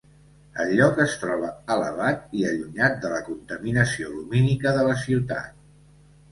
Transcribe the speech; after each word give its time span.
El 0.61 0.69
lloc 0.79 1.01
es 1.03 1.13
troba 1.23 1.51
elevat 1.75 2.33
i 2.41 2.47
allunyat 2.53 2.99
de 3.05 3.13
la 3.13 3.21
contaminació 3.29 4.11
lumínica 4.17 4.77
de 4.81 4.91
la 4.93 5.01
ciutat. 5.07 5.65